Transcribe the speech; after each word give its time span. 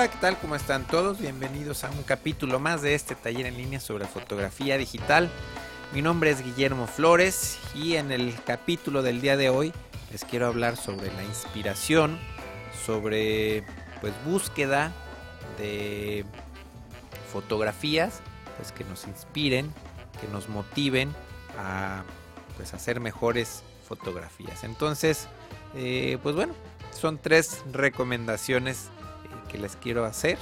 Hola, 0.00 0.10
¿qué 0.10 0.18
tal? 0.18 0.38
¿Cómo 0.38 0.56
están 0.56 0.86
todos? 0.86 1.18
Bienvenidos 1.18 1.84
a 1.84 1.90
un 1.90 2.02
capítulo 2.04 2.58
más 2.58 2.80
de 2.80 2.94
este 2.94 3.14
taller 3.14 3.44
en 3.44 3.58
línea 3.58 3.80
sobre 3.80 4.06
fotografía 4.06 4.78
digital. 4.78 5.28
Mi 5.92 6.00
nombre 6.00 6.30
es 6.30 6.42
Guillermo 6.42 6.86
Flores 6.86 7.58
y 7.74 7.96
en 7.96 8.10
el 8.10 8.34
capítulo 8.46 9.02
del 9.02 9.20
día 9.20 9.36
de 9.36 9.50
hoy 9.50 9.74
les 10.10 10.24
quiero 10.24 10.46
hablar 10.46 10.78
sobre 10.78 11.12
la 11.12 11.22
inspiración, 11.22 12.18
sobre 12.86 13.62
pues 14.00 14.14
búsqueda 14.24 14.90
de 15.58 16.24
fotografías 17.30 18.22
pues 18.56 18.72
que 18.72 18.84
nos 18.84 19.06
inspiren, 19.06 19.70
que 20.18 20.28
nos 20.28 20.48
motiven 20.48 21.14
a 21.58 22.04
pues 22.56 22.72
hacer 22.72 23.00
mejores 23.00 23.64
fotografías. 23.86 24.64
Entonces, 24.64 25.28
eh, 25.74 26.16
pues 26.22 26.34
bueno, 26.34 26.54
son 26.90 27.18
tres 27.18 27.62
recomendaciones 27.70 28.88
que 29.50 29.58
les 29.58 29.76
quiero 29.76 30.04
hacer. 30.04 30.38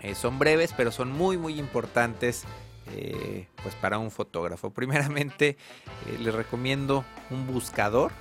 Eh, 0.00 0.14
son 0.14 0.38
breves, 0.38 0.74
pero 0.76 0.90
son 0.90 1.12
muy 1.12 1.36
muy 1.36 1.58
importantes 1.58 2.44
pues 3.62 3.74
para 3.76 3.98
un 3.98 4.10
fotógrafo. 4.10 4.70
Primeramente, 4.74 5.56
les 6.20 6.34
recomiendo 6.34 7.04
un 7.30 7.46
buscador. 7.46 8.12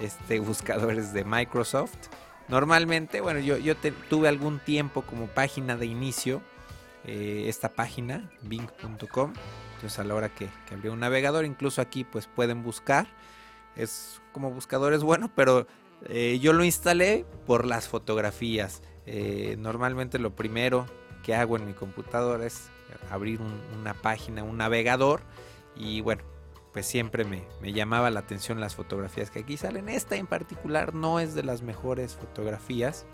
Este 0.00 0.40
buscador 0.40 0.94
es 0.94 1.12
de 1.12 1.24
Microsoft. 1.24 2.08
Normalmente, 2.48 3.20
bueno, 3.20 3.40
yo, 3.40 3.56
yo 3.56 3.74
tuve 4.08 4.28
algún 4.28 4.58
tiempo 4.58 5.02
como 5.02 5.26
página 5.26 5.76
de 5.76 5.86
inicio 5.86 6.42
esta 7.04 7.68
página, 7.68 8.28
bing.com. 8.42 9.32
Entonces 9.76 9.98
a 9.98 10.04
la 10.04 10.14
hora 10.14 10.28
que, 10.30 10.48
abrí 10.72 10.88
un 10.88 11.00
navegador, 11.00 11.44
incluso 11.44 11.82
aquí 11.82 12.04
pues 12.04 12.26
pueden 12.26 12.62
buscar. 12.62 13.06
Es 13.76 14.22
como 14.32 14.50
buscador 14.50 14.94
es 14.94 15.02
bueno, 15.02 15.30
pero 15.34 15.66
eh, 16.08 16.38
yo 16.40 16.54
lo 16.54 16.64
instalé 16.64 17.26
por 17.46 17.66
las 17.66 17.86
fotografías. 17.88 18.82
Eh, 19.06 19.56
normalmente 19.58 20.18
lo 20.18 20.34
primero 20.34 20.86
que 21.22 21.34
hago 21.34 21.56
en 21.56 21.66
mi 21.66 21.72
computadora 21.72 22.44
es 22.44 22.68
abrir 23.10 23.40
una 23.78 23.94
página, 23.94 24.42
un 24.42 24.56
navegador 24.58 25.22
y 25.74 26.00
bueno, 26.00 26.22
pues 26.76 26.86
siempre 26.86 27.24
me, 27.24 27.42
llamaba 27.72 28.10
la 28.10 28.20
atención 28.20 28.60
las 28.60 28.74
fotografías 28.74 29.30
que 29.30 29.38
aquí 29.38 29.56
salen. 29.56 29.88
Esta 29.88 30.16
en 30.16 30.26
particular 30.26 30.94
no 30.94 31.20
es 31.20 31.34
de 31.34 31.42
las 31.42 31.62
mejores 31.62 32.16
fotografías, 32.16 33.06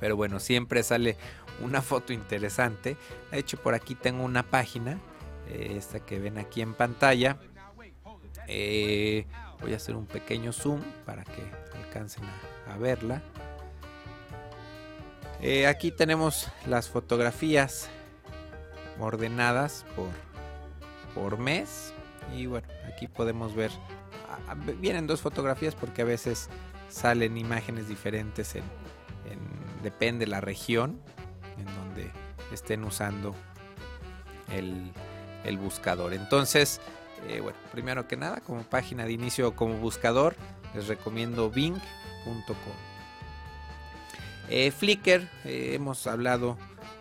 pero 0.00 0.16
bueno, 0.16 0.40
siempre 0.40 0.82
sale 0.82 1.16
una 1.62 1.82
foto 1.82 2.12
interesante. 2.12 2.96
De 3.30 3.38
hecho, 3.38 3.58
por 3.58 3.74
aquí 3.74 3.94
tengo 3.94 4.24
una 4.24 4.42
página 4.42 4.98
eh, 5.48 5.74
esta 5.76 6.00
que 6.00 6.18
ven 6.18 6.36
aquí 6.36 6.62
en 6.62 6.74
pantalla. 6.74 7.38
Eh, 8.48 9.26
voy 9.60 9.72
a 9.72 9.76
hacer 9.76 9.94
un 9.94 10.06
pequeño 10.06 10.52
zoom 10.52 10.80
para 11.06 11.22
que 11.22 11.42
alcancen 11.78 12.24
a, 12.66 12.76
verla. 12.76 13.22
Eh, 15.46 15.66
aquí 15.66 15.90
tenemos 15.90 16.48
las 16.66 16.88
fotografías 16.88 17.90
ordenadas 18.98 19.84
por, 19.94 20.08
por 21.14 21.38
mes. 21.38 21.92
Y 22.34 22.46
bueno, 22.46 22.66
aquí 22.88 23.08
podemos 23.08 23.54
ver. 23.54 23.70
Vienen 24.80 25.06
dos 25.06 25.20
fotografías 25.20 25.74
porque 25.74 26.00
a 26.00 26.06
veces 26.06 26.48
salen 26.88 27.36
imágenes 27.36 27.88
diferentes 27.88 28.56
en, 28.56 28.64
depende 29.82 30.26
la 30.26 30.40
región 30.40 30.98
en 31.58 31.66
donde 31.66 32.10
estén 32.50 32.82
usando 32.82 33.34
el, 34.50 34.92
el 35.44 35.58
buscador. 35.58 36.14
Entonces, 36.14 36.80
eh, 37.28 37.40
bueno, 37.40 37.58
primero 37.70 38.08
que 38.08 38.16
nada, 38.16 38.40
como 38.40 38.62
página 38.62 39.04
de 39.04 39.12
inicio 39.12 39.54
como 39.54 39.74
buscador, 39.74 40.36
les 40.74 40.88
recomiendo 40.88 41.50
bing.com. 41.50 42.93
Eh, 44.48 44.70
Flickr, 44.70 45.28
eh, 45.44 45.72
hemos 45.74 46.06
hablado 46.06 46.56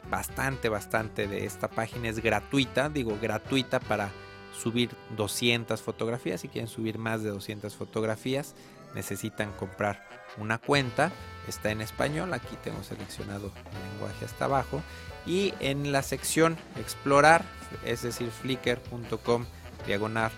bastante, 0.09 0.69
bastante 0.69 1.27
de 1.27 1.45
esta 1.45 1.69
página, 1.69 2.09
es 2.09 2.19
gratuita, 2.19 2.89
digo 2.89 3.17
gratuita 3.21 3.79
para 3.79 4.11
subir 4.57 4.91
200 5.17 5.81
fotografías. 5.81 6.41
Si 6.41 6.47
quieren 6.47 6.67
subir 6.67 6.97
más 6.97 7.23
de 7.23 7.29
200 7.29 7.75
fotografías, 7.75 8.55
necesitan 8.95 9.51
comprar 9.53 10.07
una 10.37 10.57
cuenta. 10.57 11.11
Está 11.47 11.71
en 11.71 11.81
español, 11.81 12.33
aquí 12.33 12.55
tengo 12.63 12.83
seleccionado 12.83 13.51
el 13.71 13.91
lenguaje 13.91 14.25
hasta 14.25 14.45
abajo. 14.45 14.81
Y 15.25 15.53
en 15.59 15.91
la 15.91 16.03
sección 16.03 16.57
explorar, 16.77 17.43
es 17.85 18.03
decir, 18.03 18.29
flickr.com 18.29 19.45
diagonal 19.85 20.31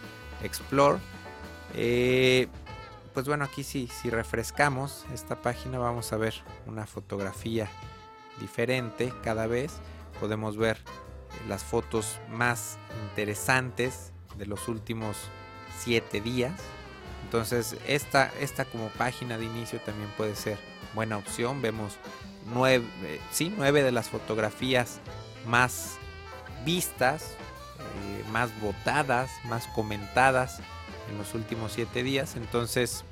explore. 0.44 1.00
Eh, 1.74 2.48
pues 3.16 3.28
bueno, 3.28 3.46
aquí 3.46 3.64
si, 3.64 3.88
si 3.88 4.10
refrescamos 4.10 5.06
esta 5.14 5.42
página 5.42 5.80
vamos 5.80 6.12
a 6.12 6.18
ver 6.18 6.34
una 6.68 6.86
fotografía 6.86 7.70
diferente 8.42 9.14
cada 9.24 9.48
vez. 9.48 9.72
Podemos 10.20 10.58
ver 10.58 10.78
las 11.48 11.64
fotos 11.64 12.20
más 12.30 12.78
interesantes 13.10 14.12
de 14.38 14.46
los 14.46 14.68
últimos 14.68 15.16
7 15.80 16.20
días. 16.20 16.60
Entonces 17.24 17.78
esta, 17.88 18.34
esta 18.42 18.66
como 18.66 18.90
página 18.90 19.38
de 19.38 19.46
inicio 19.46 19.80
también 19.80 20.10
puede 20.18 20.36
ser 20.36 20.58
buena 20.94 21.18
opción. 21.18 21.62
Vemos 21.62 21.98
nueve, 22.54 22.86
sí, 23.32 23.52
nueve 23.56 23.82
de 23.82 23.94
las 23.94 24.10
fotografías 24.10 25.00
más 25.48 25.96
vistas, 26.66 27.32
eh, 27.80 28.26
más 28.30 28.50
votadas, 28.60 29.32
más 29.46 29.68
comentadas 29.68 30.60
en 31.10 31.18
los 31.18 31.34
últimos 31.34 31.74
siete 31.74 32.04
días. 32.04 32.36
Entonces, 32.36 33.04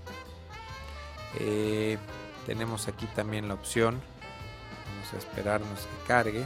eh, 1.39 1.97
tenemos 2.45 2.87
aquí 2.87 3.05
también 3.07 3.47
la 3.47 3.53
opción. 3.53 4.01
Vamos 4.87 5.13
a 5.13 5.17
esperarnos 5.17 5.79
que 5.79 6.07
cargue. 6.07 6.45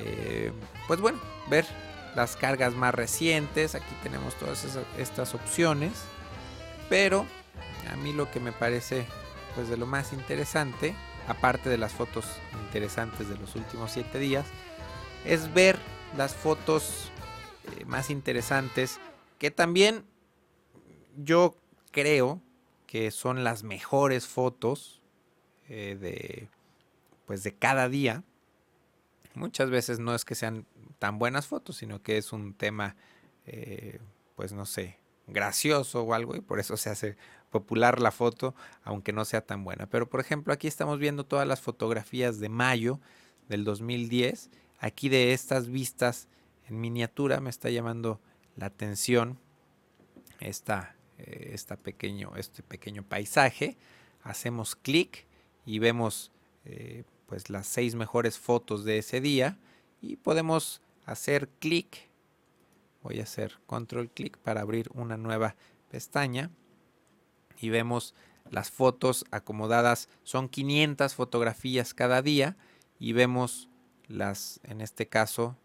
Eh, 0.00 0.52
pues 0.86 1.00
bueno, 1.00 1.18
ver 1.48 1.66
las 2.14 2.36
cargas 2.36 2.74
más 2.74 2.94
recientes. 2.94 3.74
Aquí 3.74 3.94
tenemos 4.02 4.34
todas 4.34 4.66
estas 4.96 5.34
opciones. 5.34 5.92
Pero 6.88 7.26
a 7.92 7.96
mí 7.96 8.12
lo 8.12 8.30
que 8.30 8.40
me 8.40 8.52
parece 8.52 9.06
pues 9.54 9.68
de 9.68 9.76
lo 9.76 9.86
más 9.86 10.12
interesante 10.12 10.94
aparte 11.28 11.68
de 11.68 11.78
las 11.78 11.92
fotos 11.92 12.24
interesantes 12.64 13.28
de 13.28 13.36
los 13.36 13.54
últimos 13.54 13.92
7 13.92 14.18
días, 14.18 14.46
es 15.24 15.52
ver 15.52 15.78
las 16.16 16.34
fotos 16.34 17.10
eh, 17.64 17.84
más 17.84 18.10
interesantes 18.10 18.98
que 19.38 19.50
también 19.50 20.04
yo 21.16 21.56
creo 21.90 22.42
que 22.86 23.10
son 23.10 23.44
las 23.44 23.62
mejores 23.62 24.26
fotos 24.26 25.02
eh, 25.68 25.96
de 26.00 26.48
pues 27.26 27.42
de 27.42 27.54
cada 27.54 27.88
día. 27.88 28.24
Muchas 29.34 29.70
veces 29.70 29.98
no 29.98 30.14
es 30.14 30.24
que 30.24 30.34
sean 30.34 30.66
tan 30.98 31.18
buenas 31.18 31.46
fotos, 31.46 31.76
sino 31.76 32.02
que 32.02 32.16
es 32.16 32.32
un 32.32 32.54
tema 32.54 32.96
eh, 33.46 34.00
pues 34.34 34.52
no 34.52 34.66
sé, 34.66 34.98
gracioso 35.26 36.02
o 36.02 36.14
algo 36.14 36.36
y 36.36 36.40
por 36.40 36.58
eso 36.60 36.76
se 36.76 36.90
hace 36.90 37.16
popular 37.50 38.00
la 38.00 38.10
foto, 38.10 38.54
aunque 38.82 39.12
no 39.12 39.24
sea 39.24 39.40
tan 39.40 39.64
buena. 39.64 39.86
Pero 39.88 40.08
por 40.08 40.20
ejemplo, 40.20 40.52
aquí 40.52 40.66
estamos 40.66 40.98
viendo 40.98 41.24
todas 41.26 41.46
las 41.46 41.60
fotografías 41.60 42.40
de 42.40 42.48
mayo 42.48 43.00
del 43.48 43.64
2010. 43.64 44.50
Aquí 44.78 45.08
de 45.08 45.32
estas 45.32 45.68
vistas 45.68 46.28
en 46.68 46.80
miniatura 46.80 47.40
me 47.40 47.50
está 47.50 47.70
llamando 47.70 48.20
la 48.58 48.66
atención 48.66 49.38
esta, 50.40 50.96
eh, 51.18 51.56
pequeño, 51.82 52.32
este 52.36 52.62
pequeño 52.62 53.02
paisaje. 53.04 53.76
Hacemos 54.22 54.74
clic 54.74 55.26
y 55.64 55.78
vemos 55.78 56.32
eh, 56.64 57.04
pues 57.26 57.50
las 57.50 57.66
seis 57.66 57.94
mejores 57.94 58.38
fotos 58.38 58.84
de 58.84 58.98
ese 58.98 59.20
día 59.20 59.58
y 60.02 60.16
podemos 60.16 60.82
hacer 61.06 61.48
clic. 61.60 62.08
Voy 63.02 63.20
a 63.20 63.22
hacer 63.22 63.58
control 63.66 64.10
clic 64.10 64.36
para 64.38 64.60
abrir 64.60 64.90
una 64.92 65.16
nueva 65.16 65.54
pestaña 65.88 66.50
y 67.60 67.70
vemos 67.70 68.14
las 68.50 68.70
fotos 68.70 69.24
acomodadas. 69.30 70.08
Son 70.24 70.48
500 70.48 71.14
fotografías 71.14 71.94
cada 71.94 72.22
día 72.22 72.56
y 72.98 73.12
vemos 73.12 73.68
las, 74.08 74.60
en 74.64 74.80
este 74.80 75.06
caso, 75.06 75.56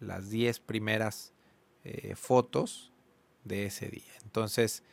las 0.00 0.30
10 0.30 0.60
primeras 0.60 1.32
eh, 1.84 2.14
fotos 2.14 2.92
de 3.44 3.66
ese 3.66 3.88
día. 3.88 4.12
Entonces, 4.22 4.84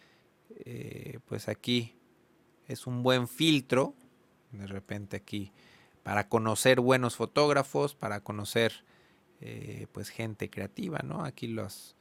eh, 0.66 1.20
pues 1.26 1.48
aquí 1.48 1.96
es 2.68 2.88
un 2.88 3.04
buen 3.04 3.28
filtro, 3.28 3.94
de 4.52 4.66
repente 4.66 5.18
aquí, 5.18 5.52
para 6.02 6.28
conocer 6.30 6.80
buenos 6.80 7.16
fotógrafos, 7.16 7.94
para 7.94 8.22
conocer 8.22 8.84
eh, 9.42 9.86
pues 9.92 10.10
gente 10.10 10.50
creativa, 10.50 11.00
¿no? 11.04 11.24
Aquí 11.24 11.48
los, 11.48 11.96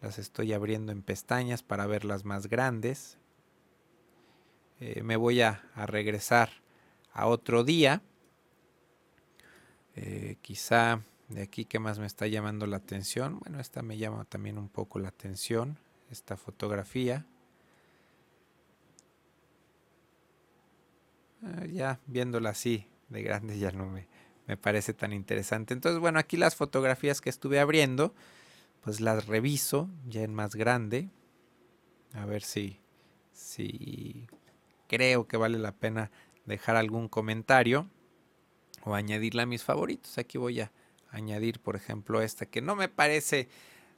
las 0.00 0.18
estoy 0.20 0.52
abriendo 0.52 0.92
en 0.92 1.02
pestañas 1.02 1.64
para 1.64 1.86
ver 1.86 2.04
las 2.04 2.24
más 2.24 2.46
grandes, 2.46 3.18
me 5.02 5.16
voy 5.16 5.42
a, 5.42 5.62
regresar 5.74 6.62
a 7.12 7.26
otro 7.26 7.64
día. 7.64 8.00
Quizá 10.40 11.02
de 11.30 11.42
aquí 11.42 11.64
que 11.64 11.78
más 11.78 11.98
me 11.98 12.06
está 12.06 12.26
llamando 12.26 12.66
la 12.66 12.76
atención. 12.76 13.38
Bueno, 13.38 13.60
esta 13.60 13.82
me 13.82 13.96
llama 13.96 14.24
también 14.24 14.58
un 14.58 14.68
poco 14.68 14.98
la 14.98 15.08
atención, 15.08 15.78
esta 16.10 16.36
fotografía. 16.36 17.24
Ah, 21.42 21.64
ya 21.66 22.00
viéndola 22.06 22.50
así 22.50 22.86
de 23.08 23.22
grande 23.22 23.58
ya 23.58 23.70
no 23.70 23.86
me, 23.86 24.08
me 24.46 24.56
parece 24.56 24.92
tan 24.92 25.12
interesante. 25.12 25.72
Entonces, 25.72 26.00
bueno, 26.00 26.18
aquí 26.18 26.36
las 26.36 26.56
fotografías 26.56 27.20
que 27.20 27.30
estuve 27.30 27.60
abriendo, 27.60 28.14
pues 28.80 29.00
las 29.00 29.26
reviso 29.26 29.88
ya 30.08 30.22
en 30.22 30.34
más 30.34 30.56
grande. 30.56 31.10
A 32.12 32.26
ver 32.26 32.42
si, 32.42 32.80
si 33.32 34.26
creo 34.88 35.28
que 35.28 35.36
vale 35.36 35.58
la 35.58 35.72
pena 35.72 36.10
dejar 36.44 36.74
algún 36.74 37.08
comentario 37.08 37.88
o 38.82 38.94
añadirla 38.94 39.44
a 39.44 39.46
mis 39.46 39.62
favoritos. 39.62 40.18
Aquí 40.18 40.38
voy 40.38 40.60
a 40.60 40.72
añadir, 41.10 41.60
por 41.60 41.76
ejemplo, 41.76 42.22
esta 42.22 42.46
que 42.46 42.62
no 42.62 42.76
me 42.76 42.88
parece 42.88 43.48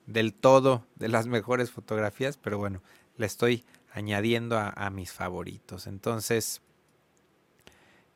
del 0.07 0.35
todo 0.35 0.87
de 0.97 1.09
las 1.09 1.27
mejores 1.27 1.71
fotografías, 1.71 2.37
pero 2.37 2.59
bueno, 2.59 2.83
la 3.17 3.27
estoy 3.27 3.65
añadiendo 3.93 4.59
a, 4.59 4.91
mis 4.91 5.13
favoritos. 5.13 5.87
Entonces, 5.87 6.63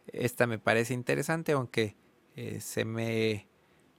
esta 0.06 0.46
me 0.46 0.58
parece 0.58 0.94
interesante, 0.94 1.52
aunque 1.52 1.96
eh, 2.34 2.60
se 2.60 2.84
me 2.84 3.46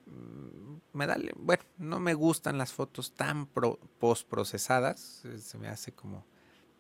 mm, 0.08 0.78
me 0.94 1.06
da, 1.06 1.18
bueno, 1.38 1.64
no 1.78 2.00
me 2.00 2.14
gustan 2.14 2.58
las 2.58 2.74
fotos 2.74 3.14
tan 3.14 3.46
post 3.46 4.28
procesadas, 4.28 5.24
eh, 5.26 5.38
se 5.38 5.58
me 5.58 5.68
hace 5.68 5.92
como, 5.92 6.26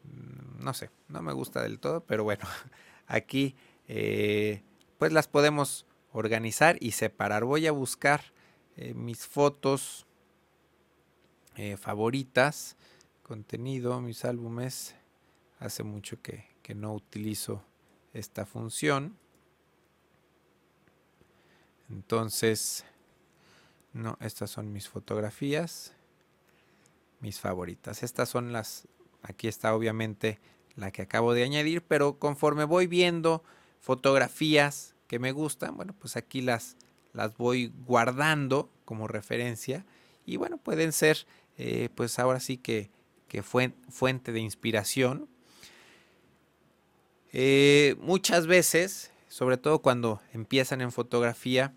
mm, 0.03 0.63
no 0.63 0.73
sé, 0.73 0.89
no 1.07 1.21
me 1.21 1.33
gusta 1.33 1.61
del 1.61 1.79
todo, 1.79 2.01
pero 2.01 2.23
bueno, 2.23 2.43
aquí 3.07 3.55
eh, 3.87 4.63
pues 4.97 5.13
las 5.13 5.27
podemos 5.27 5.85
organizar 6.11 6.77
y 6.79 6.91
separar. 6.91 7.45
Voy 7.45 7.67
a 7.67 7.71
buscar 7.71 8.21
mis 8.95 9.25
fotos 9.25 10.05
favoritas 11.77 12.77
contenido, 13.27 13.99
mis 13.99 14.23
álbumes. 14.23 14.95
Hace 15.59 15.83
mucho 15.83 16.21
que, 16.21 16.55
no 16.75 16.93
utilizo 16.93 17.63
esta 18.13 18.45
función. 18.45 19.17
Entonces, 21.89 22.83
no, 23.93 24.17
estas 24.19 24.49
son 24.49 24.73
mis 24.73 24.89
fotografías, 24.89 25.93
mis 27.21 27.39
favoritas. 27.39 28.03
Estas 28.03 28.27
son 28.27 28.51
las, 28.51 28.87
aquí 29.21 29.47
está 29.47 29.73
obviamente 29.73 30.41
la 30.75 30.91
que 30.91 31.03
acabo 31.03 31.33
de 31.33 31.43
añadir, 31.43 31.81
pero 31.81 32.19
conforme 32.19 32.65
voy 32.65 32.87
viendo 32.87 33.43
fotografías 33.79 34.93
que 35.07 35.19
me 35.19 35.31
gustan, 35.31 35.75
bueno, 35.75 35.93
pues 35.97 36.17
aquí 36.17 36.41
las, 36.41 36.77
las 37.13 37.35
voy 37.37 37.73
guardando 37.85 38.69
como 38.85 39.07
referencia 39.07 39.85
y 40.25 40.37
bueno, 40.37 40.57
pueden 40.57 40.91
ser, 40.91 41.25
eh, 41.57 41.89
pues 41.95 42.19
ahora 42.19 42.39
sí 42.39 42.57
que 42.57 42.89
que 43.27 43.43
fue 43.43 43.73
fuente 43.89 44.31
de 44.31 44.39
inspiración. 44.39 45.27
Eh, 47.31 47.95
muchas 47.99 48.47
veces, 48.47 49.11
sobre 49.27 49.57
todo 49.57 49.79
cuando 49.79 50.21
empiezan 50.33 50.81
en 50.81 50.91
fotografía, 50.91 51.73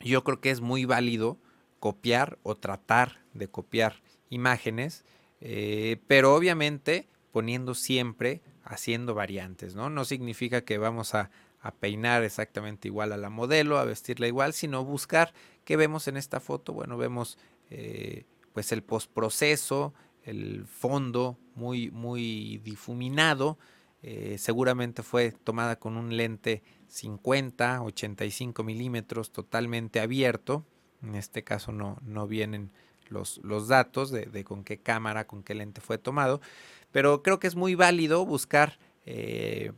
yo 0.00 0.24
creo 0.24 0.40
que 0.40 0.50
es 0.50 0.60
muy 0.60 0.84
válido 0.84 1.38
copiar 1.80 2.38
o 2.42 2.56
tratar 2.56 3.22
de 3.34 3.48
copiar 3.48 4.02
imágenes, 4.30 5.04
eh, 5.40 6.00
pero 6.06 6.34
obviamente 6.34 7.08
poniendo 7.32 7.74
siempre, 7.74 8.42
haciendo 8.62 9.14
variantes, 9.14 9.74
¿no? 9.74 9.88
No 9.88 10.04
significa 10.04 10.64
que 10.64 10.78
vamos 10.78 11.14
a, 11.14 11.30
peinar 11.70 12.24
exactamente 12.24 12.88
igual 12.88 13.12
a 13.12 13.16
la 13.16 13.30
modelo, 13.30 13.78
a 13.78 13.84
vestirla 13.84 14.26
igual, 14.26 14.52
sino 14.52 14.84
buscar 14.84 15.32
qué 15.64 15.76
vemos 15.76 16.08
en 16.08 16.16
esta 16.16 16.40
foto. 16.40 16.72
Bueno, 16.72 16.98
vemos 16.98 17.38
eh, 17.70 18.24
pues 18.52 18.72
el 18.72 18.82
postproceso, 18.82 19.94
el 20.24 20.66
fondo 20.66 21.38
muy, 21.54 21.90
muy 21.90 22.58
difuminado. 22.64 23.58
Eh, 24.02 24.36
seguramente 24.38 25.02
fue 25.04 25.30
tomada 25.44 25.78
con 25.78 25.96
un 25.96 26.16
lente 26.16 26.62
50, 26.88 27.82
85 27.82 28.64
milímetros 28.64 29.30
totalmente 29.30 30.00
abierto. 30.00 30.66
En 31.02 31.14
este 31.14 31.44
caso 31.44 31.72
no, 31.72 31.98
no 32.02 32.26
vienen 32.26 32.72
los, 33.08 33.38
los 33.44 33.68
datos 33.68 34.10
de, 34.10 34.44
con 34.44 34.64
qué 34.64 34.78
cámara, 34.78 35.26
con 35.26 35.42
qué 35.42 35.54
lente 35.54 35.80
fue 35.80 35.98
tomado. 35.98 36.40
Pero 36.90 37.22
creo 37.22 37.38
que 37.38 37.46
es 37.46 37.54
muy 37.54 37.74
válido 37.74 38.26
buscar 38.26 38.78
eh, 39.06 39.72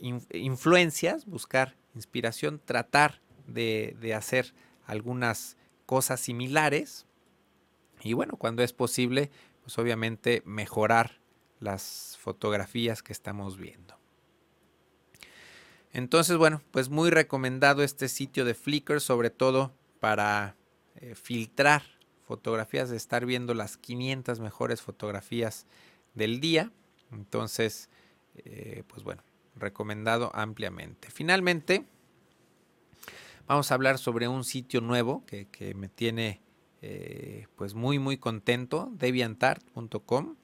influencias, 0.00 1.26
buscar 1.26 1.76
inspiración, 1.94 2.60
tratar 2.64 3.20
de, 3.46 4.14
hacer 4.16 4.54
algunas 4.86 5.56
cosas 5.86 6.20
similares. 6.20 7.06
Y 8.02 8.14
bueno, 8.14 8.36
cuando 8.36 8.62
es 8.62 8.72
posible, 8.72 9.30
pues 9.62 9.78
obviamente 9.78 10.42
mejorar 10.44 11.20
las 11.58 12.16
fotografías 12.20 13.02
que 13.02 13.12
estamos 13.12 13.58
viendo. 13.58 13.98
Entonces, 15.92 16.36
bueno, 16.36 16.62
pues 16.70 16.88
muy 16.88 17.10
recomendado 17.10 17.82
este 17.82 18.08
sitio 18.08 18.44
de 18.44 18.54
Flickr, 18.54 19.00
sobre 19.00 19.30
todo 19.30 19.72
para 19.98 20.56
eh, 20.96 21.14
filtrar 21.14 21.82
fotografías, 22.26 22.90
de 22.90 22.96
estar 22.96 23.26
viendo 23.26 23.54
las 23.54 23.76
500 23.76 24.38
mejores 24.38 24.80
fotografías 24.80 25.66
del 26.14 26.40
día. 26.40 26.70
Entonces, 27.10 27.90
eh, 28.36 28.84
pues 28.86 29.02
bueno, 29.02 29.22
recomendado 29.60 30.30
ampliamente. 30.34 31.10
Finalmente, 31.10 31.84
vamos 33.46 33.70
a 33.70 33.74
hablar 33.74 33.98
sobre 33.98 34.28
un 34.28 34.44
sitio 34.44 34.80
nuevo 34.80 35.24
que, 35.26 35.74
me 35.74 35.88
tiene 35.88 36.40
eh, 36.82 37.46
pues 37.56 37.74
muy 37.74 37.98
muy 37.98 38.16
contento, 38.16 38.90
deviantart.com. 38.92 40.36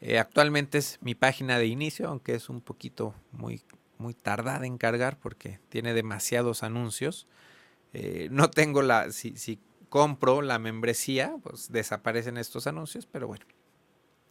Eh, 0.00 0.18
actualmente 0.18 0.78
es 0.78 0.98
mi 1.00 1.14
página 1.14 1.58
de 1.58 1.66
inicio, 1.66 2.08
aunque 2.08 2.34
es 2.34 2.48
un 2.48 2.60
poquito 2.60 3.14
muy, 3.32 3.62
muy 3.98 4.14
tardada 4.14 4.66
en 4.66 4.76
cargar 4.76 5.18
porque 5.18 5.60
tiene 5.68 5.94
demasiados 5.94 6.62
anuncios. 6.62 7.26
Eh, 7.92 8.28
no 8.30 8.50
tengo 8.50 8.82
la, 8.82 9.12
si, 9.12 9.36
si, 9.36 9.60
compro 9.88 10.42
la 10.42 10.58
membresía, 10.58 11.36
pues 11.40 11.70
desaparecen 11.70 12.36
estos 12.36 12.66
anuncios, 12.66 13.06
pero 13.06 13.28
bueno, 13.28 13.46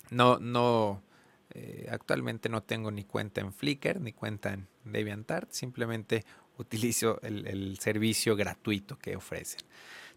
no, 0.09 0.37
no, 0.37 1.01
actualmente 1.89 2.49
no 2.49 2.63
tengo 2.63 2.89
ni 2.89 3.03
cuenta 3.03 3.41
en 3.41 3.53
Flickr 3.53 4.01
ni 4.01 4.13
cuenta 4.13 4.53
en 4.53 4.67
DeviantArt, 4.85 5.51
simplemente 5.51 6.25
utilizo 6.57 7.19
el, 7.21 7.47
el 7.47 7.79
servicio 7.79 8.35
gratuito 8.35 8.97
que 8.97 9.15
ofrecen. 9.15 9.61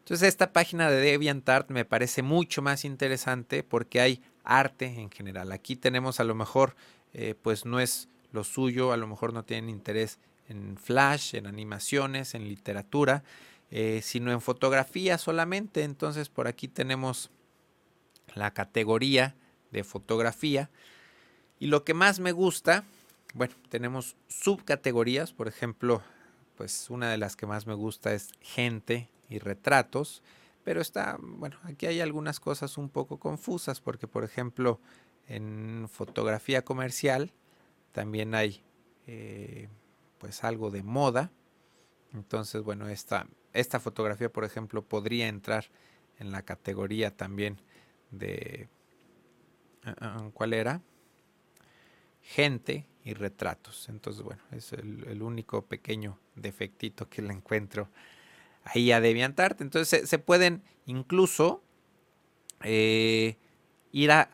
Entonces 0.07 0.29
esta 0.29 0.53
página 0.53 0.89
de 0.89 1.01
DeviantArt 1.01 1.69
me 1.71 1.85
parece 1.85 2.23
mucho 2.23 2.63
más 2.63 2.85
interesante 2.85 3.65
porque 3.65 4.01
hay 4.01 4.23
arte 4.45 4.87
en 4.87 5.11
general. 5.11 5.51
Aquí 5.51 5.75
tenemos 5.75 6.21
a 6.21 6.25
lo 6.25 6.37
mejor, 6.37 6.77
eh, 7.13 7.35
pues 7.43 7.67
no 7.67 7.81
es 7.81 8.09
lo 8.31 8.45
suyo, 8.45 8.93
a 8.93 8.97
lo 8.97 9.09
mejor 9.09 9.33
no 9.33 9.45
tienen 9.45 9.69
interés 9.69 10.21
en 10.49 10.77
flash, 10.77 11.35
en 11.35 11.49
animaciones, 11.49 12.37
en 12.37 12.49
literatura, 12.49 13.25
eh, 13.73 14.01
sino 14.01 14.31
en 14.31 14.41
fotografía 14.41 15.19
solamente. 15.19 15.83
Entonces 15.83 16.29
por 16.29 16.47
aquí 16.47 16.69
tenemos 16.69 17.31
la 18.35 18.53
categoría 18.53 19.35
de 19.73 19.83
fotografía. 19.83 20.71
Y 21.59 21.67
lo 21.67 21.85
que 21.85 21.95
más 21.95 22.21
me 22.21 22.33
gusta, 22.33 22.85
bueno, 23.35 23.55
tenemos 23.69 24.17
subcategorías, 24.29 25.33
por 25.33 25.49
ejemplo, 25.49 26.03
pues 26.57 26.91
una 26.91 27.11
de 27.11 27.19
las 27.19 27.37
que 27.37 27.47
más 27.47 27.67
me 27.67 27.75
gusta 27.75 28.13
es 28.13 28.31
gente, 28.41 29.09
y 29.29 29.39
retratos, 29.39 30.23
pero 30.65 30.81
está, 30.81 31.17
bueno, 31.21 31.57
aquí 31.63 31.87
hay 31.87 32.01
algunas 32.01 32.41
cosas 32.41 32.77
un 32.79 32.89
poco 32.89 33.19
confusas 33.19 33.81
porque, 33.81 34.09
por 34.09 34.25
ejemplo, 34.25 34.81
en 35.29 35.89
fotografía 35.91 36.65
comercial 36.65 37.33
también 37.93 38.35
hay 38.35 38.63
eh, 39.07 39.69
pues 40.19 40.45
algo 40.45 40.71
de 40.71 40.83
moda. 40.83 41.31
Entonces, 42.13 42.63
bueno, 42.63 42.89
esta, 42.89 43.27
esta 43.53 43.81
fotografía, 43.81 44.33
por 44.33 44.45
ejemplo, 44.45 44.83
podría 44.83 45.29
entrar 45.29 45.67
en 46.19 46.33
la 46.33 46.43
categoría 46.43 47.17
también 47.17 47.61
de... 48.11 48.69
Ah, 49.85 49.95
ah, 50.01 50.31
¿Cuál 50.33 50.53
era? 50.53 50.83
Gente 52.27 52.87
y 53.05 53.15
retratos. 53.15 53.89
Entonces, 53.89 54.23
bueno, 54.23 54.43
es 54.51 54.73
el, 54.73 55.23
único 55.23 55.63
pequeño 55.63 56.19
defectito 56.35 57.09
que 57.09 57.23
le 57.23 57.33
encuentro 57.33 57.89
ahí 58.65 58.91
a 58.91 59.01
DeviantArt. 59.01 59.61
Entonces 59.61 60.09
se, 60.09 60.19
pueden 60.19 60.63
incluso 60.87 61.63
eh, 62.63 63.37
ir 63.93 64.11
a, 64.11 64.29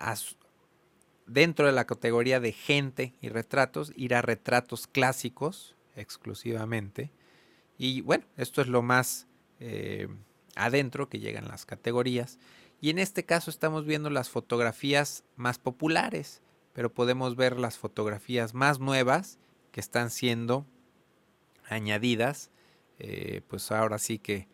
dentro 1.26 1.66
de 1.66 1.72
la 1.72 1.84
categoría 1.84 2.40
de 2.40 2.52
gente 2.52 3.12
y 3.20 3.28
retratos, 3.28 3.92
ir 3.94 4.14
a 4.14 4.22
retratos 4.22 4.86
clásicos 4.86 5.76
exclusivamente. 5.94 7.10
Y 7.76 8.00
bueno, 8.00 8.24
esto 8.38 8.62
es 8.62 8.68
lo 8.68 8.80
más 8.80 9.26
eh, 9.60 10.08
adentro 10.56 11.10
que 11.10 11.18
llegan 11.18 11.46
las 11.46 11.66
categorías. 11.66 12.38
Y 12.80 12.90
en 12.90 12.98
este 12.98 13.24
caso 13.24 13.50
estamos 13.50 13.84
viendo 13.84 14.10
las 14.10 14.30
fotografías 14.30 15.24
más 15.36 15.58
populares, 15.58 16.40
pero 16.72 16.92
podemos 16.92 17.36
ver 17.36 17.58
las 17.58 17.78
fotografías 17.78 18.54
más 18.54 18.80
nuevas 18.80 19.38
que 19.70 19.80
están 19.80 20.10
siendo 20.10 20.66
añadidas 21.68 22.50
eh, 23.04 23.42
pues 23.48 23.72
ahora 23.72 23.98
sí 23.98 24.20
que 24.20 24.46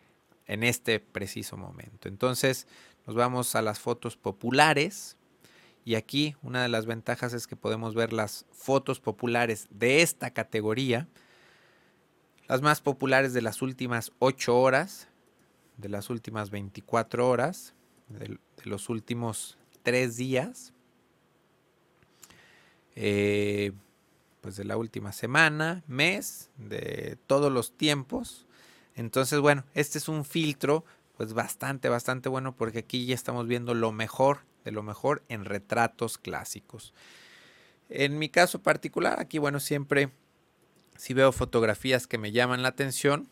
en 0.47 0.63
este 0.63 0.99
preciso 0.99 1.55
momento. 1.55 2.07
Entonces 2.07 2.67
nos 3.05 3.15
vamos 3.15 3.53
a 3.55 3.61
las 3.61 3.79
fotos 3.79 4.17
populares 4.17 5.17
y 5.85 5.93
aquí 5.93 6.35
una 6.41 6.63
de 6.63 6.69
las 6.69 6.87
ventajas 6.87 7.33
es 7.33 7.45
que 7.45 7.55
podemos 7.55 7.93
ver 7.93 8.11
las 8.11 8.47
fotos 8.51 8.99
populares 8.99 9.67
de 9.69 10.01
esta 10.01 10.31
categoría. 10.31 11.07
las 12.47 12.63
más 12.63 12.81
populares 12.81 13.33
de 13.33 13.43
las 13.43 13.61
últimas 13.61 14.11
8 14.17 14.59
horas, 14.59 15.07
de 15.77 15.89
las 15.89 16.09
últimas 16.09 16.49
24 16.49 17.29
horas, 17.29 17.75
de, 18.07 18.39
los 18.63 18.89
últimos 18.89 19.59
3 19.83 20.17
días, 20.17 20.73
eh, 22.95 23.71
pues 24.41 24.55
de 24.55 24.65
la 24.65 24.77
última 24.77 25.11
semana, 25.11 25.83
mes, 25.87 26.49
de 26.57 27.17
todos 27.27 27.51
los 27.51 27.77
tiempos. 27.77 28.47
Entonces, 28.95 29.39
bueno, 29.39 29.65
este 29.73 29.97
es 29.97 30.07
un 30.07 30.25
filtro 30.25 30.85
pues 31.17 31.33
bastante, 31.33 31.89
bastante 31.89 32.29
bueno 32.29 32.55
porque 32.55 32.79
aquí 32.79 33.05
ya 33.05 33.15
estamos 33.15 33.47
viendo 33.47 33.73
lo 33.73 33.91
mejor 33.91 34.39
de 34.63 34.71
lo 34.71 34.83
mejor 34.83 35.23
en 35.29 35.45
retratos 35.45 36.17
clásicos. 36.17 36.93
En 37.89 38.19
mi 38.19 38.29
caso 38.29 38.61
particular, 38.61 39.19
aquí 39.19 39.37
bueno, 39.37 39.59
siempre 39.59 40.11
si 40.95 41.13
veo 41.13 41.31
fotografías 41.31 42.07
que 42.07 42.17
me 42.17 42.31
llaman 42.31 42.61
la 42.61 42.69
atención, 42.69 43.29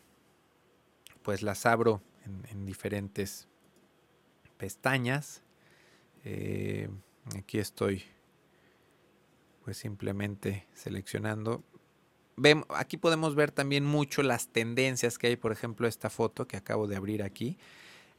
pues 1.22 1.42
las 1.42 1.66
abro 1.66 2.02
en, 2.50 2.64
diferentes 2.64 3.46
pestañas. 4.56 5.42
Eh, 6.24 6.88
aquí 7.36 7.58
estoy 7.58 8.04
pues 9.68 9.76
simplemente 9.76 10.66
seleccionando. 10.72 11.62
aquí 12.70 12.96
podemos 12.96 13.34
ver 13.34 13.50
también 13.50 13.84
mucho 13.84 14.22
las 14.22 14.48
tendencias 14.48 15.18
que 15.18 15.26
hay, 15.26 15.36
por 15.36 15.52
ejemplo, 15.52 15.86
esta 15.86 16.08
foto 16.08 16.48
que 16.48 16.56
acabo 16.56 16.86
de 16.86 16.96
abrir 16.96 17.22
aquí. 17.22 17.58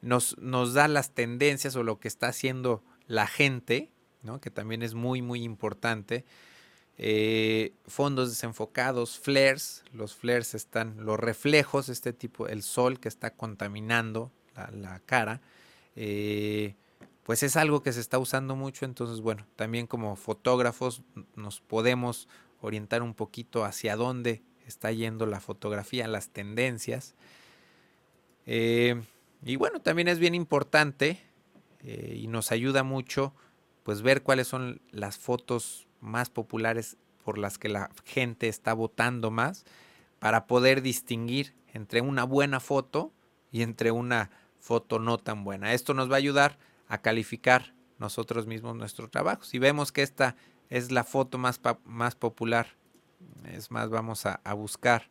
Nos, 0.04 0.38
nos 0.38 0.76
da 0.76 0.88
las 0.88 1.16
tendencias 1.16 1.76
o 1.76 1.82
lo 1.82 2.00
que 2.00 2.08
está 2.08 2.28
haciendo 2.28 2.84
la 3.08 3.26
gente 3.26 3.90
que 4.44 4.52
también 4.52 4.84
es 4.84 4.94
muy, 4.94 5.24
muy 5.24 5.42
importante. 5.42 6.24
Eh, 7.00 7.74
fondos 7.88 8.30
desenfocados, 8.30 9.18
flares, 9.18 9.84
los 9.92 10.14
flares 10.14 10.54
están, 10.54 11.04
los 11.04 11.20
reflejos, 11.20 11.90
este 11.90 12.14
tipo, 12.14 12.48
el 12.48 12.62
sol 12.62 13.00
que 13.00 13.08
está 13.08 13.32
contaminando 13.32 14.32
la, 14.72 15.00
cara, 15.00 15.42
eh, 15.96 16.76
pues 17.30 17.44
es 17.44 17.58
algo 17.58 17.84
que 17.84 17.94
se 17.94 18.00
está 18.00 18.18
usando 18.18 18.56
mucho, 18.56 18.86
entonces 18.86 19.22
bueno, 19.22 19.46
también 19.56 19.86
como 19.86 20.16
fotógrafos 20.16 21.04
nos 21.36 21.62
podemos 21.62 22.28
orientar 22.60 23.04
un 23.04 23.14
poquito 23.14 23.66
hacia 23.66 23.96
dónde 23.96 24.42
está 24.66 24.92
yendo 24.92 25.28
la 25.28 25.40
fotografía, 25.40 26.08
las 26.08 26.30
tendencias. 26.30 27.14
Eh, 28.48 29.00
y 29.46 29.58
bueno, 29.58 29.80
también 29.80 30.08
es 30.08 30.18
bien 30.18 30.34
importante 30.34 31.22
y 31.84 32.26
nos 32.26 32.52
ayuda 32.52 32.82
mucho 32.82 33.36
pues 33.84 34.02
ver 34.02 34.24
cuáles 34.24 34.48
son 34.48 34.82
las 34.90 35.20
fotos 35.20 35.88
más 36.02 36.32
populares 36.32 36.98
por 37.24 37.38
las 37.38 37.60
que 37.60 37.70
la 37.70 37.92
gente 38.06 38.48
está 38.48 38.74
votando 38.74 39.30
más 39.30 39.66
para 40.18 40.48
poder 40.48 40.82
distinguir 40.82 41.54
entre 41.76 42.02
una 42.02 42.24
buena 42.24 42.60
foto 42.60 43.14
y 43.52 43.62
entre 43.62 43.92
una 43.92 44.32
foto 44.58 44.98
no 44.98 45.20
tan 45.20 45.44
buena. 45.44 45.76
Esto 45.76 45.94
nos 45.94 46.10
va 46.10 46.16
a 46.16 46.18
ayudar 46.18 46.58
a 46.90 46.98
calificar 47.02 47.74
nosotros 48.00 48.48
mismos 48.48 48.76
nuestro 48.76 49.10
trabajo. 49.10 49.44
Si 49.44 49.60
vemos 49.60 49.94
que 49.94 50.02
esta 50.02 50.36
es 50.70 50.92
la 50.92 51.06
foto 51.06 51.38
más, 51.38 51.62
más 51.86 52.16
popular, 52.16 52.76
es 53.46 53.72
más, 53.72 53.90
vamos 53.90 54.26
a, 54.26 54.42
buscar 54.54 55.10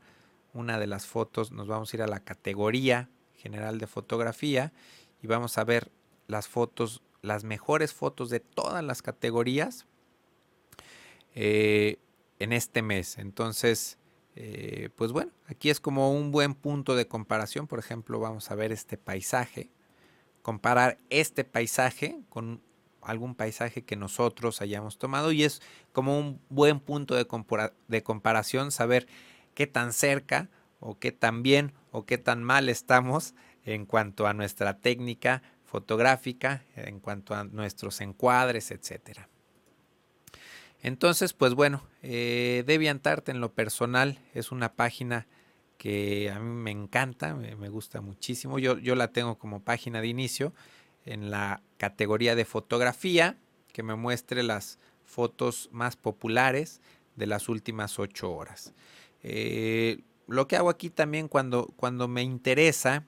una 0.53 0.79
de 0.79 0.87
las 0.87 1.07
fotos, 1.07 1.53
nos 1.53 1.67
vamos 1.67 1.93
a 1.93 1.97
ir 1.97 2.03
a 2.03 2.07
la 2.07 2.21
categoría 2.21 3.09
general 3.37 3.79
de 3.79 3.87
fotografía 3.87 4.73
y 5.23 5.27
vamos 5.27 5.57
a 5.57 5.65
ver 5.65 5.91
las 6.27 6.49
fotos 6.49 7.03
las 7.23 7.45
mejores 7.45 7.93
fotos 7.93 8.31
de 8.31 8.41
todas 8.41 8.83
las 8.85 9.03
categorías 9.03 9.87
eh, 11.35 11.99
en 12.39 12.53
este 12.53 12.81
mes. 12.83 13.19
Entonces, 13.19 13.99
eh, 14.37 14.91
pues 14.95 15.13
bueno, 15.13 15.33
aquí 15.47 15.71
es 15.71 15.81
como 15.81 16.13
un 16.13 16.31
buen 16.31 16.55
punto 16.55 16.95
de 16.95 17.09
comparación. 17.09 17.67
Por 17.67 17.79
ejemplo, 17.81 18.21
vamos 18.21 18.51
a 18.51 18.55
ver 18.55 18.73
este 18.73 18.97
paisaje. 18.97 19.71
Comparar 20.49 20.97
este 21.11 21.45
paisaje 21.45 22.21
con 22.31 22.63
algún 23.03 23.35
paisaje 23.35 23.85
que 23.85 23.97
nosotros 23.97 24.63
hayamos 24.63 24.97
tomado 24.97 25.31
y 25.31 25.45
es 25.45 25.61
como 25.93 26.19
un 26.19 26.41
buen 26.49 26.81
punto 26.81 27.15
de, 27.15 28.03
comparación 28.03 28.73
saber 28.73 29.07
qué 29.53 29.67
tan 29.67 29.93
cerca 29.93 30.49
o 30.81 30.99
qué 30.99 31.13
tan 31.13 31.43
bien 31.43 31.75
o 31.93 32.07
qué 32.07 32.17
tan 32.17 32.43
mal 32.43 32.71
estamos 32.71 33.35
en 33.67 33.85
cuanto 33.85 34.27
a 34.27 34.33
nuestra 34.33 34.79
técnica 34.79 35.43
fotográfica 35.67 36.65
en 36.77 36.99
cuanto 36.99 37.35
a 37.35 37.45
nuestros 37.45 38.01
encuadres, 38.01 38.71
etcétera. 38.71 39.29
Entonces, 40.81 41.35
pues 41.35 41.53
bueno, 41.53 41.83
eh, 42.03 42.65
DeviantArt 42.67 43.29
en 43.29 43.43
lo 43.43 43.53
personal 43.53 44.19
es 44.33 44.51
una 44.51 44.73
página 44.73 45.27
que 45.79 46.31
a 46.31 46.41
mí 46.41 46.51
me 46.51 46.73
encanta, 46.73 47.35
me, 47.35 47.69
gusta 47.69 48.01
muchísimo. 48.01 48.59
Yo, 48.59 48.79
yo, 48.79 48.97
la 48.97 49.13
tengo 49.13 49.39
como 49.39 49.63
página 49.63 50.01
de 50.01 50.09
inicio 50.09 50.53
en 51.07 51.31
la 51.31 51.63
categoría 51.79 52.35
de 52.35 52.45
fotografía, 52.45 53.39
que 53.73 53.83
me 53.85 53.95
muestre 53.95 54.43
las 54.43 54.79
fotos 55.05 55.71
más 55.73 55.97
populares 55.97 56.81
de 57.17 57.27
las 57.27 57.49
últimas 57.49 57.99
ocho 57.99 58.33
horas. 58.33 58.75
Eh, 59.23 60.01
lo 60.27 60.49
que 60.49 60.57
hago 60.57 60.69
aquí 60.69 60.91
también 60.91 61.29
cuando, 61.29 61.73
cuando 61.77 62.09
me 62.09 62.23
interesa 62.23 63.05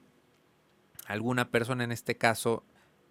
alguna 1.06 1.50
persona, 1.50 1.84
en 1.84 1.92
este 1.92 2.16
caso 2.16 2.62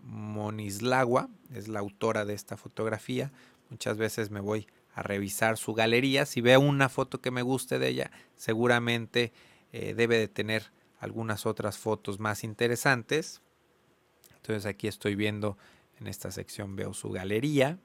Monislagua, 0.02 1.30
es 1.54 1.68
la 1.68 1.80
autora 1.80 2.24
de 2.24 2.34
esta 2.34 2.56
fotografía. 2.56 3.32
Muchas 3.70 3.98
veces 3.98 4.32
me 4.32 4.40
voy 4.40 4.68
a 4.94 5.04
revisar 5.04 5.58
su 5.58 5.74
galería. 5.74 6.26
Si 6.26 6.42
veo 6.42 6.62
una 6.62 6.90
foto 6.90 7.22
que 7.22 7.30
me 7.30 7.42
guste 7.42 7.78
de 7.78 7.90
ella, 7.90 8.12
seguramente 8.36 9.34
eh, 9.72 9.94
debe 9.94 10.18
de 10.18 10.28
tener 10.28 10.72
algunas 11.00 11.46
otras 11.46 11.78
fotos 11.78 12.20
más 12.20 12.44
interesantes. 12.44 13.42
Entonces 14.36 14.66
aquí 14.66 14.88
estoy 14.88 15.16
viendo 15.16 15.58
en 16.00 16.08
esta 16.08 16.32
sección, 16.32 16.76
veo 16.76 16.94
su 16.94 17.10
galería 17.10 17.80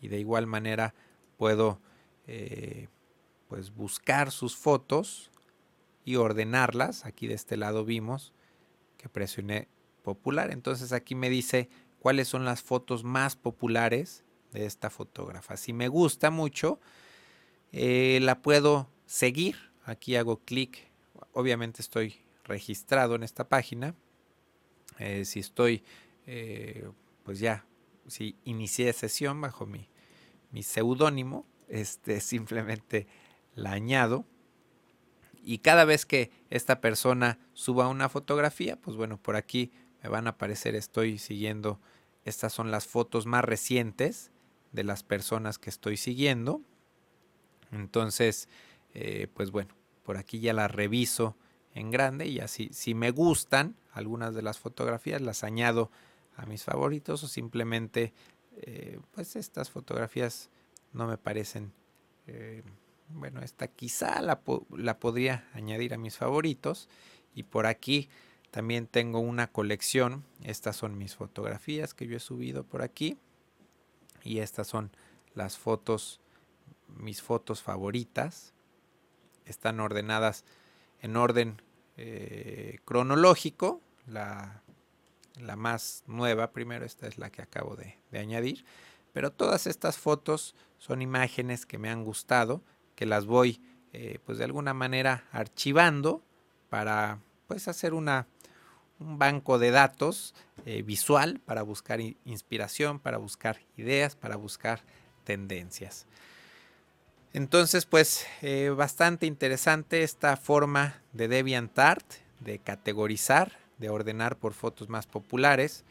y 0.00 0.08
de 0.08 0.18
igual 0.18 0.46
manera 0.46 0.94
puedo 1.36 1.80
eh, 2.26 2.88
pues 3.48 3.74
buscar 3.74 4.30
sus 4.30 4.56
fotos 4.56 5.30
y 6.04 6.16
ordenarlas. 6.16 7.04
Aquí 7.04 7.26
de 7.26 7.34
este 7.34 7.56
lado 7.56 7.84
vimos 7.84 8.32
que 8.96 9.08
presioné 9.08 9.68
popular. 10.02 10.50
Entonces 10.50 10.92
aquí 10.92 11.14
me 11.14 11.30
dice 11.30 11.68
cuáles 11.98 12.28
son 12.28 12.44
las 12.44 12.62
fotos 12.62 13.04
más 13.04 13.36
populares 13.36 14.24
de 14.52 14.66
esta 14.66 14.90
fotógrafa. 14.90 15.56
Si 15.56 15.72
me 15.72 15.88
gusta 15.88 16.30
mucho, 16.30 16.80
eh, 17.72 18.20
la 18.22 18.42
puedo 18.42 18.88
seguir. 19.06 19.72
Aquí 19.84 20.16
hago 20.16 20.38
clic. 20.44 20.91
Obviamente 21.32 21.82
estoy 21.82 22.20
registrado 22.44 23.14
en 23.14 23.22
esta 23.22 23.48
página. 23.48 23.94
Eh, 24.98 25.24
si 25.24 25.40
estoy, 25.40 25.82
eh, 26.26 26.88
pues 27.24 27.38
ya, 27.38 27.64
si 28.06 28.36
inicié 28.44 28.92
sesión 28.92 29.40
bajo 29.40 29.66
mi, 29.66 29.88
mi 30.50 30.62
seudónimo, 30.62 31.46
este, 31.68 32.20
simplemente 32.20 33.06
la 33.54 33.72
añado 33.72 34.26
y 35.42 35.58
cada 35.58 35.84
vez 35.84 36.06
que 36.06 36.30
esta 36.50 36.80
persona 36.80 37.38
suba 37.52 37.88
una 37.88 38.08
fotografía, 38.08 38.76
pues 38.76 38.96
bueno, 38.96 39.20
por 39.20 39.34
aquí 39.34 39.72
me 40.02 40.08
van 40.08 40.26
a 40.26 40.30
aparecer, 40.30 40.76
estoy 40.76 41.18
siguiendo, 41.18 41.80
estas 42.24 42.52
son 42.52 42.70
las 42.70 42.86
fotos 42.86 43.26
más 43.26 43.44
recientes 43.44 44.30
de 44.70 44.84
las 44.84 45.02
personas 45.02 45.58
que 45.58 45.70
estoy 45.70 45.96
siguiendo. 45.96 46.62
Entonces, 47.72 48.48
eh, 48.94 49.26
pues 49.34 49.50
bueno, 49.50 49.74
por 50.02 50.16
aquí 50.16 50.40
ya 50.40 50.52
las 50.52 50.70
reviso 50.70 51.36
en 51.74 51.90
grande 51.90 52.26
y 52.26 52.40
así, 52.40 52.68
si 52.72 52.94
me 52.94 53.10
gustan 53.10 53.76
algunas 53.92 54.34
de 54.34 54.42
las 54.42 54.58
fotografías, 54.58 55.20
las 55.20 55.44
añado 55.44 55.90
a 56.36 56.46
mis 56.46 56.64
favoritos 56.64 57.22
o 57.24 57.28
simplemente, 57.28 58.12
eh, 58.56 58.98
pues 59.12 59.36
estas 59.36 59.70
fotografías 59.70 60.50
no 60.92 61.06
me 61.06 61.18
parecen 61.18 61.72
eh, 62.26 62.62
bueno, 63.14 63.42
esta 63.42 63.68
quizá 63.68 64.20
la, 64.22 64.40
podría 64.40 65.48
añadir 65.52 65.94
a 65.94 65.98
mis 65.98 66.16
favoritos. 66.16 66.88
Y 67.34 67.44
por 67.44 67.66
aquí 67.66 68.08
también 68.50 68.86
tengo 68.86 69.20
una 69.20 69.50
colección. 69.50 70.24
Estas 70.42 70.76
son 70.76 70.98
mis 70.98 71.14
fotografías 71.14 71.94
que 71.94 72.06
yo 72.06 72.16
he 72.16 72.20
subido 72.20 72.64
por 72.64 72.82
aquí. 72.82 73.18
Y 74.24 74.38
estas 74.38 74.66
son 74.66 74.90
las 75.34 75.58
fotos, 75.58 76.20
mis 76.88 77.22
fotos 77.22 77.62
favoritas. 77.62 78.54
Están 79.46 79.80
ordenadas 79.80 80.44
en 81.00 81.16
orden 81.16 81.60
eh, 81.96 82.78
cronológico. 82.84 83.80
La, 84.06 84.62
más 85.56 86.04
nueva 86.06 86.52
primero, 86.52 86.84
esta 86.84 87.06
es 87.06 87.18
la 87.18 87.30
que 87.30 87.42
acabo 87.42 87.76
de 87.76 88.18
añadir. 88.18 88.64
Pero 89.12 89.30
todas 89.30 89.66
estas 89.66 89.98
fotos 89.98 90.54
son 90.78 91.02
imágenes 91.02 91.66
que 91.66 91.78
me 91.78 91.90
han 91.90 92.04
gustado 92.04 92.62
que 92.94 93.06
las 93.06 93.26
voy 93.26 93.60
eh, 93.92 94.18
pues 94.24 94.38
de 94.38 94.44
alguna 94.44 94.72
manera 94.72 95.24
archivando 95.32 96.22
para 96.70 97.18
pues 97.46 97.68
hacer 97.68 97.92
una, 97.92 98.26
un 98.98 99.18
banco 99.18 99.58
de 99.58 99.70
datos 99.70 100.34
eh, 100.64 100.82
visual 100.82 101.40
para 101.44 101.62
buscar 101.62 102.00
inspiración, 102.00 102.98
para 102.98 103.18
buscar 103.18 103.60
ideas, 103.76 104.16
para 104.16 104.36
buscar 104.36 104.80
tendencias. 105.24 106.06
Entonces, 107.34 107.86
pues 107.86 108.26
eh, 108.42 108.70
bastante 108.76 109.26
interesante 109.26 110.02
esta 110.02 110.36
forma 110.36 111.00
de 111.12 111.28
DeviantArt, 111.28 112.04
de 112.40 112.58
categorizar, 112.58 113.52
de 113.78 113.88
ordenar 113.88 114.36
por 114.36 114.52
fotos 114.52 114.88
más 114.88 115.06
populares. 115.06 115.84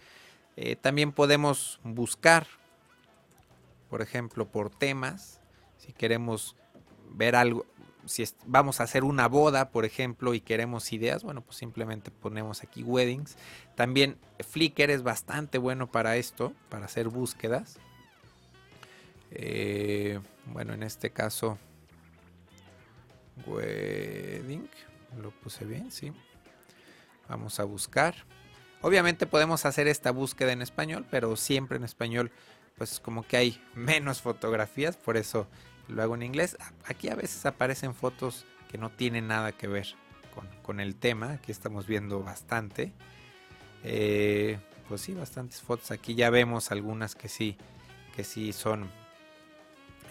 Eh, 0.55 0.75
también 0.75 1.11
podemos 1.11 1.79
buscar, 1.83 2.45
por 3.89 4.01
ejemplo, 4.01 4.47
por 4.47 4.69
temas. 4.69 5.41
Si 5.77 5.93
queremos 5.93 6.55
ver 7.09 7.35
algo, 7.35 7.65
si 8.05 8.23
vamos 8.45 8.79
a 8.79 8.83
hacer 8.83 9.03
una 9.03 9.27
boda, 9.27 9.71
por 9.71 9.85
ejemplo, 9.85 10.35
y 10.35 10.41
queremos 10.41 10.93
ideas, 10.93 11.23
bueno, 11.23 11.41
pues 11.41 11.57
simplemente 11.57 12.11
ponemos 12.11 12.61
aquí 12.61 12.83
weddings. 12.83 13.35
También 13.75 14.17
Flickr 14.47 14.91
es 14.91 15.01
bastante 15.01 15.57
bueno 15.57 15.91
para 15.91 16.17
esto, 16.17 16.53
para 16.69 16.85
hacer 16.85 17.09
búsquedas. 17.09 17.79
Eh, 19.31 20.19
bueno, 20.47 20.73
en 20.73 20.83
este 20.83 21.11
caso, 21.11 21.57
wedding, 23.45 24.69
lo 25.21 25.31
puse 25.31 25.65
bien, 25.65 25.91
sí. 25.91 26.11
Vamos 27.29 27.59
a 27.59 27.63
buscar. 27.63 28.15
Obviamente 28.81 29.25
podemos 29.25 29.65
hacer 29.65 29.87
esta 29.87 30.11
búsqueda 30.11 30.51
en 30.51 30.61
español, 30.61 31.05
pero 31.09 31.35
siempre 31.35 31.77
en 31.77 31.83
español, 31.83 32.31
pues 32.77 32.99
como 32.99 33.23
que 33.23 33.37
hay 33.37 33.63
menos 33.75 34.21
fotografías, 34.21 34.97
por 34.97 35.17
eso 35.17 35.47
lo 35.87 36.01
hago 36.01 36.15
en 36.15 36.23
inglés. 36.23 36.57
Aquí 36.85 37.09
a 37.09 37.15
veces 37.15 37.45
aparecen 37.45 37.93
fotos 37.93 38.45
que 38.69 38.77
no 38.77 38.89
tienen 38.89 39.27
nada 39.27 39.51
que 39.51 39.67
ver 39.67 39.87
con, 40.63 40.79
el 40.79 40.95
tema. 40.95 41.33
Aquí 41.33 41.51
estamos 41.51 41.87
viendo 41.87 42.23
bastante. 42.23 42.93
Eh, 43.83 44.59
pues 44.87 45.01
sí, 45.01 45.13
bastantes 45.13 45.61
fotos. 45.61 45.91
Aquí 45.91 46.15
ya 46.15 46.29
vemos 46.29 46.71
algunas 46.71 47.15
que 47.15 47.27
sí, 47.27 47.57
que 48.15 48.23
sí 48.23 48.53
son 48.53 48.89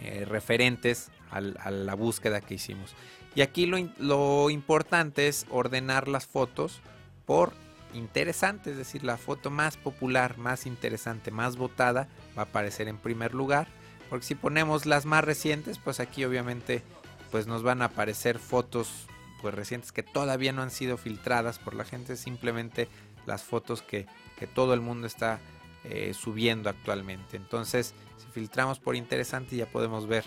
eh, 0.02 0.25
referentes 0.26 1.11
a 1.30 1.40
la 1.40 1.95
búsqueda 1.95 2.40
que 2.40 2.54
hicimos. 2.54 2.95
Y 3.35 3.42
aquí 3.42 3.66
lo, 3.66 4.50
importante 4.50 5.28
es 5.28 5.47
ordenar 5.50 6.09
las 6.09 6.26
fotos 6.26 6.80
por 7.25 7.52
interesante, 7.95 8.73
es 8.73 8.76
decir, 8.76 9.04
la 9.04 9.16
foto 9.16 9.50
más 9.50 9.76
popular, 9.76 10.38
más 10.38 10.66
interesante, 10.66 11.30
más 11.30 11.57
votada 11.57 12.09
va 12.37 12.42
a 12.42 12.45
aparecer 12.47 12.88
en 12.88 12.99
primer 12.99 13.35
lugar 13.35 13.69
porque 14.11 14.26
si 14.26 14.35
ponemos 14.35 14.87
las 14.87 15.07
más 15.07 15.25
recientes, 15.25 15.78
pues 15.78 16.00
aquí 16.00 16.25
obviamente 16.25 16.83
pues 17.30 17.47
nos 17.47 17.62
van 17.62 17.80
a 17.80 17.87
aparecer 17.87 18.40
fotos 18.40 19.07
pues 19.40 19.54
recientes 19.54 19.92
que 19.92 20.02
todavía 20.02 20.52
no 20.52 20.62
han 20.62 20.73
sido 20.73 20.99
filtradas 20.99 21.61
por 21.61 21.75
la 21.75 21.85
gente, 21.85 22.16
simplemente 22.16 22.88
las 23.25 23.45
fotos 23.45 23.83
que, 23.83 24.07
todo 24.54 24.73
el 24.73 24.80
mundo 24.80 25.07
está 25.07 25.38
eh, 25.83 26.13
subiendo 26.13 26.69
actualmente. 26.69 27.39
Entonces, 27.39 27.95
si 28.19 28.27
filtramos 28.33 28.79
por 28.79 28.97
interesante 28.97 29.57
ya 29.57 29.65
podemos 29.65 30.07
ver 30.07 30.25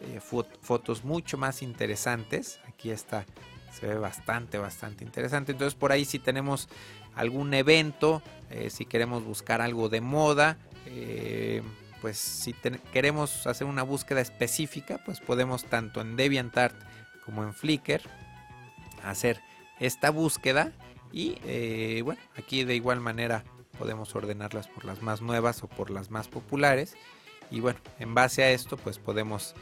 eh, 0.00 0.18
fotos 0.18 1.04
mucho 1.04 1.36
más 1.36 1.60
interesantes. 1.60 2.58
Aquí 2.66 2.90
está, 2.90 3.26
se 3.78 3.86
ve 3.86 3.98
bastante, 3.98 4.56
bastante 4.56 5.04
interesante. 5.04 5.52
Entonces, 5.52 5.74
por 5.74 5.92
ahí 5.92 6.06
si 6.06 6.18
tenemos 6.18 6.70
algún 7.14 7.52
evento, 7.52 8.22
eh, 8.48 8.70
si 8.70 8.86
queremos 8.86 9.24
buscar 9.24 9.60
algo 9.60 9.90
de 9.90 10.00
moda, 10.00 10.56
pues 12.00 12.16
si 12.18 12.54
queremos 12.92 13.46
hacer 13.46 13.66
una 13.66 13.82
búsqueda 13.82 14.20
específica, 14.22 15.02
pues 15.04 15.20
podemos 15.20 15.64
tanto 15.64 16.00
en 16.00 16.16
DeviantArt 16.16 16.76
como 17.24 17.42
en 17.42 17.52
Flickr 17.52 18.02
hacer 19.02 19.40
esta 19.80 20.10
búsqueda 20.10 20.72
y 21.12 22.00
bueno, 22.02 22.20
aquí 22.36 22.64
de 22.64 22.74
igual 22.74 23.00
manera 23.00 23.44
podemos 23.78 24.14
ordenarlas 24.14 24.68
por 24.68 24.84
las 24.84 25.02
más 25.02 25.20
nuevas 25.20 25.62
o 25.62 25.68
por 25.68 25.90
las 25.90 26.10
más 26.10 26.28
populares 26.28 26.96
y 27.50 27.60
bueno, 27.60 27.78
en 27.98 28.14
base 28.14 28.42
a 28.42 28.50
esto 28.50 28.76
pues 28.76 28.98
podemos 28.98 29.54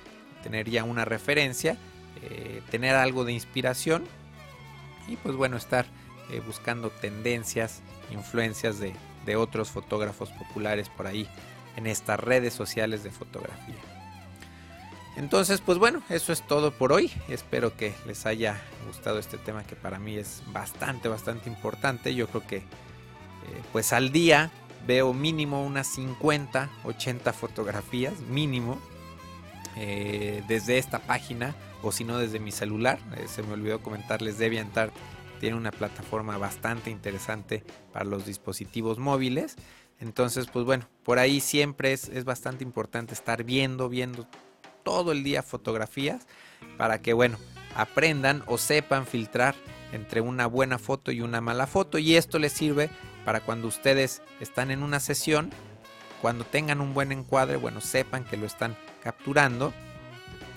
tener 0.42 0.70
ya 0.70 0.84
una 0.84 1.04
referencia, 1.04 1.76
eh, 2.22 2.62
tener 2.70 2.94
algo 2.94 3.24
de 3.24 3.32
inspiración 3.32 4.04
y 5.08 5.16
pues 5.16 5.36
bueno, 5.36 5.56
estar 5.56 5.86
eh, 6.30 6.40
buscando 6.46 6.90
tendencias, 6.90 7.82
influencias 8.10 8.78
de, 8.78 8.94
de 9.26 9.36
otros 9.36 9.70
fotógrafos 9.70 10.30
populares 10.30 10.88
por 10.88 11.06
ahí 11.06 11.28
en 11.76 11.86
estas 11.86 12.20
redes 12.20 12.54
sociales 12.54 13.02
de 13.02 13.10
fotografía. 13.10 13.76
Entonces, 15.16 15.60
pues 15.60 15.78
bueno, 15.78 16.02
eso 16.08 16.32
es 16.32 16.40
todo 16.42 16.70
por 16.70 16.92
hoy. 16.92 17.12
Espero 17.28 17.76
que 17.76 17.94
les 18.06 18.24
haya 18.24 18.58
gustado 18.86 19.18
este 19.18 19.36
tema 19.36 19.64
que 19.64 19.76
para 19.76 19.98
mí 19.98 20.16
es 20.16 20.42
bastante, 20.52 21.08
bastante 21.08 21.50
importante. 21.50 22.14
Yo 22.14 22.28
creo 22.28 22.46
que 22.46 22.62
eh, 23.48 23.62
pues 23.72 23.92
al 23.92 24.12
día 24.12 24.50
veo 24.86 25.12
mínimo 25.12 25.64
unas 25.64 25.86
50, 25.88 26.70
80 26.84 27.32
fotografías, 27.32 28.20
mínimo, 28.20 28.78
eh, 29.76 30.42
desde 30.48 30.78
esta 30.78 30.98
página 30.98 31.54
o 31.82 31.92
si 31.92 32.04
no 32.04 32.18
desde 32.18 32.38
mi 32.38 32.52
celular. 32.52 32.98
Eh, 33.16 33.26
se 33.28 33.42
me 33.42 33.52
olvidó 33.52 33.82
comentarles, 33.82 34.38
DeviantArt 34.38 34.92
tiene 35.40 35.56
una 35.56 35.72
plataforma 35.72 36.38
bastante 36.38 36.90
interesante 36.90 37.64
para 37.92 38.04
los 38.04 38.26
dispositivos 38.26 38.98
móviles. 38.98 39.56
Entonces, 39.98 40.46
pues 40.46 40.64
bueno, 40.64 40.88
por 41.04 41.18
ahí 41.18 41.40
siempre 41.40 41.92
es, 41.92 42.24
bastante 42.24 42.64
importante 42.64 43.14
estar 43.14 43.44
viendo, 43.44 43.88
viendo 43.88 44.26
todo 44.84 45.12
el 45.12 45.24
día 45.24 45.42
fotografías 45.42 46.26
para 46.76 47.02
que, 47.02 47.12
bueno, 47.12 47.38
aprendan 47.76 48.42
o 48.46 48.58
sepan 48.58 49.06
filtrar 49.06 49.54
entre 49.92 50.20
una 50.20 50.46
buena 50.46 50.78
foto 50.78 51.12
y 51.12 51.20
una 51.20 51.40
mala 51.40 51.66
foto. 51.66 51.98
Y 51.98 52.16
esto 52.16 52.38
les 52.38 52.52
sirve 52.52 52.90
para 53.24 53.40
cuando 53.40 53.68
ustedes 53.68 54.22
están 54.40 54.70
en 54.70 54.82
una 54.82 55.00
sesión, 55.00 55.50
cuando 56.20 56.44
tengan 56.44 56.80
un 56.80 56.94
buen 56.94 57.12
encuadre, 57.12 57.56
bueno, 57.56 57.80
sepan 57.80 58.24
que 58.24 58.36
lo 58.36 58.46
están 58.46 58.76
capturando, 59.02 59.72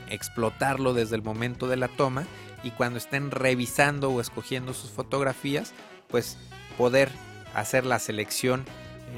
explotarlo 0.10 0.94
desde 0.94 1.16
el 1.16 1.24
momento 1.24 1.68
de 1.68 1.78
la 1.78 1.88
toma 1.88 2.26
y 2.64 2.72
cuando 2.72 2.98
estén 2.98 3.32
revisando 3.32 4.12
o 4.12 4.22
escogiendo 4.22 4.74
sus 4.74 4.92
fotografías, 4.92 5.74
pues 6.08 6.38
poder 6.78 7.12
hacer 7.54 7.86
la 7.86 8.00
selección 8.00 8.66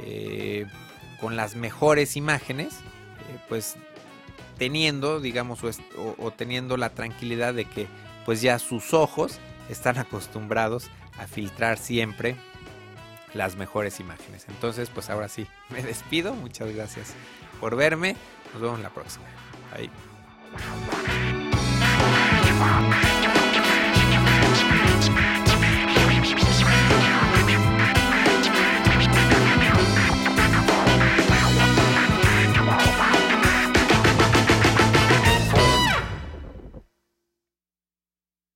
eh, 0.03 0.65
con 1.19 1.35
las 1.35 1.55
mejores 1.55 2.15
imágenes, 2.15 2.73
eh, 2.75 3.39
pues 3.49 3.75
teniendo, 4.57 5.19
digamos, 5.19 5.59
o, 6.17 6.31
teniendo 6.31 6.77
la 6.77 6.89
tranquilidad 6.89 7.53
de 7.53 7.65
que 7.65 7.87
pues 8.25 8.41
ya 8.41 8.59
sus 8.59 8.93
ojos 8.93 9.39
están 9.69 9.97
acostumbrados 9.97 10.89
a 11.17 11.27
filtrar 11.27 11.77
siempre 11.77 12.35
las 13.33 13.55
mejores 13.55 13.99
imágenes. 13.99 14.45
Entonces, 14.47 14.89
pues 14.89 15.09
ahora 15.09 15.27
sí, 15.27 15.47
me 15.69 15.81
despido. 15.81 16.33
Muchas 16.33 16.73
gracias 16.73 17.13
por 17.59 17.75
verme. 17.75 18.15
Nos 18.53 18.61
vemos 18.61 18.79
la 18.79 18.89
próxima. 18.89 19.25
Bye. 19.75 19.89